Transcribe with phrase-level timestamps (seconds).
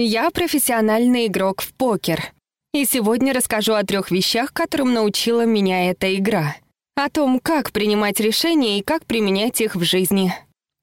[0.00, 2.32] Я профессиональный игрок в покер.
[2.72, 6.54] И сегодня расскажу о трех вещах, которым научила меня эта игра.
[6.94, 10.32] О том, как принимать решения и как применять их в жизни.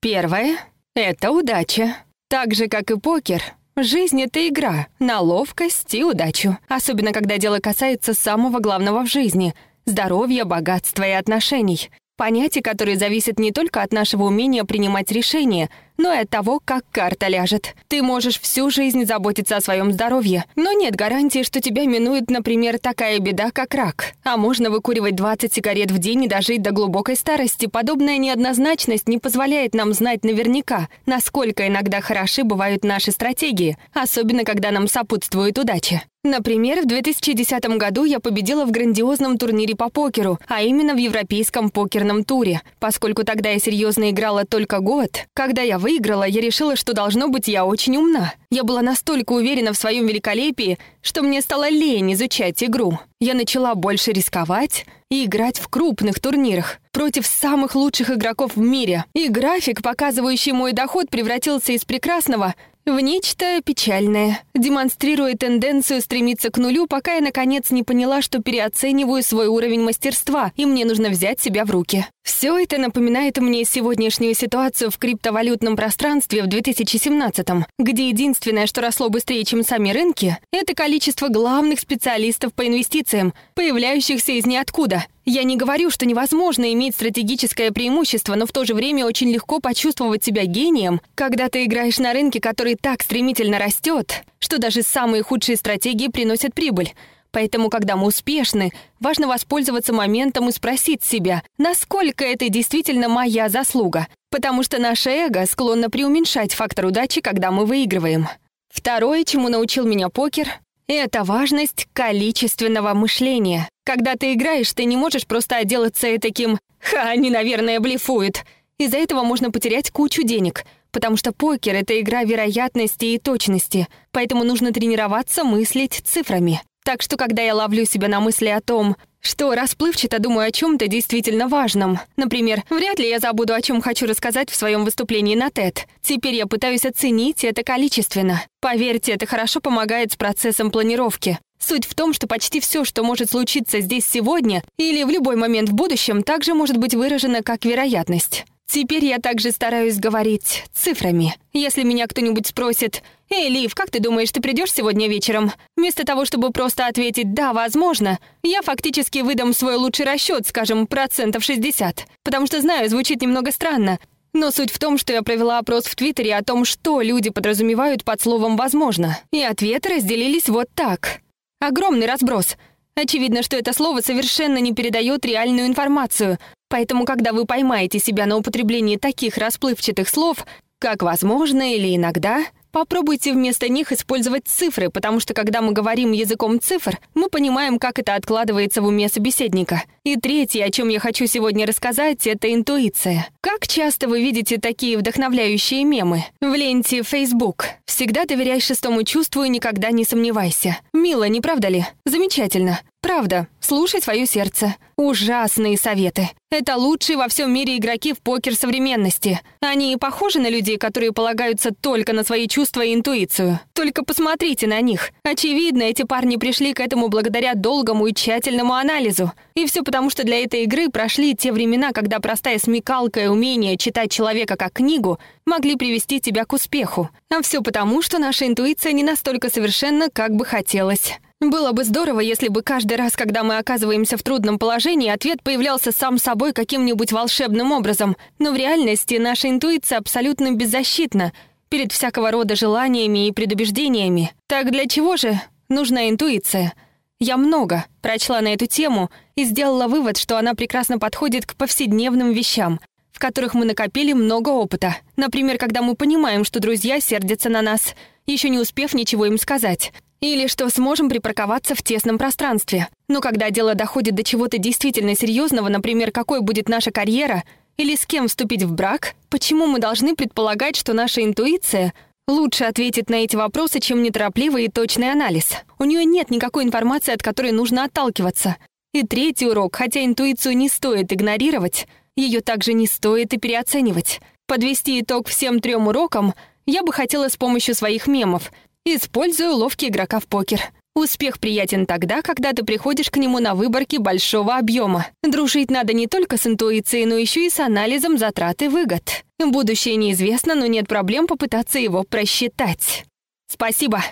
[0.01, 0.57] Первое—
[0.95, 1.95] это удача.
[2.27, 3.41] Так же, как и покер,
[3.77, 6.57] жизнь— это игра на ловкость и удачу.
[6.67, 9.55] Особенно, когда дело касается самого главного в жизни—
[9.85, 11.89] здоровья, богатства и отношений.
[12.17, 16.83] Понятие, которое зависит не только от нашего умения принимать решения, но и от того, как
[16.91, 17.75] карта ляжет.
[17.87, 22.79] Ты можешь всю жизнь заботиться о своем здоровье, но нет гарантии, что тебя минует, например,
[22.79, 24.13] такая беда, как рак.
[24.23, 27.67] А можно выкуривать 20 сигарет в день и дожить до глубокой старости.
[27.67, 34.71] Подобная неоднозначность не позволяет нам знать наверняка, насколько иногда хороши бывают наши стратегии, особенно когда
[34.71, 36.03] нам сопутствует удача.
[36.25, 41.69] Например, в 2010 году я победила в грандиозном турнире по покеру, а именно в Европейском
[41.69, 42.63] покерном туре.
[42.79, 47.47] Поскольку тогда я серьезно играла только год, когда я выиграла, я решила, что должно быть
[47.47, 48.33] я очень умна.
[48.49, 52.97] Я была настолько уверена в своем великолепии, что мне стало лень изучать игру.
[53.19, 59.05] Я начала больше рисковать и играть в крупных турнирах против самых лучших игроков в мире.
[59.13, 62.55] И график, показывающий мой доход, превратился из прекрасного
[62.87, 69.21] в нечто печальное, демонстрируя тенденцию стремиться к нулю, пока я, наконец, не поняла, что переоцениваю
[69.21, 72.07] свой уровень мастерства, и мне нужно взять себя в руки.
[72.25, 79.09] Все это напоминает мне сегодняшнюю ситуацию в криптовалютном пространстве в 2017-м, где единственное, что росло
[79.09, 85.05] быстрее, чем сами рынки, это количество главных специалистов по инвестициям, появляющихся из ниоткуда.
[85.23, 89.59] Я не говорю, что невозможно иметь стратегическое преимущество, но в то же время очень легко
[89.59, 95.21] почувствовать себя гением, когда ты играешь на рынке, который так стремительно растет, что даже самые
[95.21, 96.91] худшие стратегии приносят прибыль.
[97.35, 104.07] Поэтому, когда мы успешны, важно воспользоваться моментом и спросить себя, насколько это действительно моя заслуга,
[104.31, 108.29] потому что наше эго склонно преуменьшать фактор удачи, когда мы выигрываем.
[108.69, 110.47] Второе, чему научил меня покер,
[110.87, 113.67] это важность количественного мышления.
[113.83, 118.45] Когда ты играешь, ты не можешь просто отделаться таким «Ха, они, наверное, блефуют».
[118.77, 124.45] Из-за этого можно потерять кучу денег, потому что покер— это игра вероятности и точности, поэтому
[124.45, 126.61] нужно тренироваться мыслить цифрами.
[126.85, 130.87] Так что, когда я ловлю себя на мысли о том, что расплывчато думаю о чем-то
[130.87, 131.99] действительно важном.
[132.15, 135.79] Например, вряд ли я забуду, о чем хочу рассказать в своем выступлении на TED.
[136.03, 138.43] Теперь я пытаюсь оценить это количественно.
[138.61, 141.39] Поверьте, это хорошо помогает с процессом планировки.
[141.59, 145.69] Суть в том, что почти все, что может случиться здесь сегодня или в любой момент
[145.69, 148.45] в будущем, также может быть выражено как вероятность.
[148.67, 151.35] Теперь я также стараюсь говорить цифрами.
[151.53, 156.25] Если меня кто-нибудь спросит, «Эй, Лив, как ты думаешь, ты придешь сегодня вечером?» Вместо того,
[156.25, 162.05] чтобы просто ответить «да, возможно», я фактически выдам свой лучший расчет, скажем, процентов 60.
[162.23, 163.99] Потому что знаю, звучит немного странно.
[164.33, 168.03] Но суть в том, что я провела опрос в Твиттере о том, что люди подразумевают
[168.03, 169.17] под словом «возможно».
[169.31, 171.21] И ответы разделились вот так.
[171.61, 172.57] Огромный разброс.
[172.95, 178.37] Очевидно, что это слово совершенно не передает реальную информацию, Поэтому, когда вы поймаете себя на
[178.37, 180.45] употреблении таких расплывчатых слов,
[180.79, 182.43] как «возможно» или «иногда»,
[182.75, 187.99] Попробуйте вместо них использовать цифры, потому что когда мы говорим языком цифр, мы понимаем, как
[187.99, 189.83] это откладывается в уме собеседника.
[190.03, 193.29] И третье, о чем я хочу сегодня рассказать, это интуиция.
[193.45, 196.25] Как часто вы видите такие вдохновляющие мемы?
[196.41, 197.65] В ленте Facebook.
[197.85, 200.79] Всегда доверяй шестому чувству и никогда не сомневайся.
[200.93, 201.85] Мило, не правда ли?
[202.07, 202.79] Замечательно.
[203.03, 204.75] Правда, слушай свое сердце.
[204.97, 206.31] Ужасные советы.
[206.49, 209.39] Это лучшие во всем мире игроки в покер современности.
[209.59, 213.59] Они похожи на людей, которые полагаются только на свои чувства и интуицию.
[213.73, 215.11] Только посмотрите на них.
[215.23, 219.33] Очевидно, эти парни пришли к этому благодаря долгому и тщательному анализу.
[219.55, 223.77] И все потому, что для этой игры прошли те времена, когда простая смекалка и умение
[223.77, 227.09] читать человека как книгу могли привести тебя к успеху.
[227.29, 231.13] А все потому, что наша интуиция не настолько совершенна, как бы хотелось.
[231.39, 235.91] Было бы здорово, если бы каждый раз, когда мы оказываемся в трудном положении, ответ появлялся
[235.91, 238.17] сам собой каким-нибудь волшебным образом.
[238.39, 241.31] Но в реальности наша интуиция абсолютно беззащитна
[241.69, 244.33] перед всякого рода желаниями и предубеждениями.
[244.47, 246.73] Так для чего же нужна интуиция?
[247.19, 252.33] Я много прочла на эту тему и сделала вывод, что она прекрасно подходит к повседневным
[252.33, 252.81] вещам,
[253.13, 254.97] в которых мы накопили много опыта.
[255.15, 257.95] Например, когда мы понимаем, что друзья сердятся на нас,
[258.25, 259.93] еще не успев ничего им сказать.
[260.19, 262.89] Или что сможем припарковаться в тесном пространстве.
[263.07, 267.43] Но когда дело доходит до чего-то действительно серьезного, например, какой будет наша карьера,
[267.77, 271.93] или с кем вступить в брак, почему мы должны предполагать, что наша интуиция
[272.27, 275.53] лучше ответит на эти вопросы, чем неторопливый и точный анализ?
[275.79, 278.57] У нее нет никакой информации, от которой нужно отталкиваться.
[278.93, 284.21] И третий урок, хотя интуицию не стоит игнорировать, ее также не стоит и переоценивать.
[284.47, 286.33] Подвести итог всем трем урокам
[286.65, 288.51] я бы хотела с помощью своих мемов—
[288.87, 290.61] Использую ловкий игрока в покер.
[290.93, 295.07] Успех приятен тогда, когда ты приходишь к нему на выборке большого объема.
[295.23, 299.24] Дружить надо не только с интуицией, но еще и с анализом затрат и выгод.
[299.39, 303.05] Будущее неизвестно, но нет проблем попытаться его просчитать.
[303.47, 304.03] Спасибо.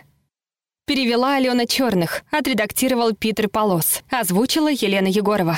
[0.86, 5.58] Перевела Алена Черных, отредактировал Питер Полос, озвучила Елена Егорова.